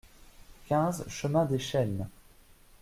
quinze 0.65 1.05
chemin 1.09 1.45
Dès 1.45 1.59
Chênes 1.59 2.07